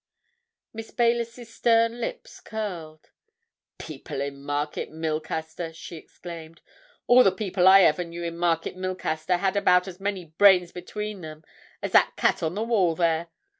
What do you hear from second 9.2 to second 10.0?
had about as